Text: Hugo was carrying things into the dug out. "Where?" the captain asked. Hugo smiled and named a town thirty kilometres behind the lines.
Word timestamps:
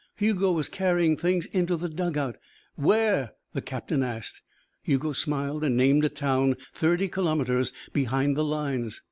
Hugo 0.15 0.51
was 0.51 0.67
carrying 0.67 1.15
things 1.15 1.45
into 1.45 1.75
the 1.77 1.87
dug 1.87 2.17
out. 2.17 2.37
"Where?" 2.73 3.33
the 3.53 3.61
captain 3.61 4.01
asked. 4.01 4.41
Hugo 4.81 5.11
smiled 5.11 5.63
and 5.63 5.77
named 5.77 6.03
a 6.03 6.09
town 6.09 6.55
thirty 6.73 7.07
kilometres 7.07 7.71
behind 7.93 8.35
the 8.35 8.43
lines. 8.43 8.99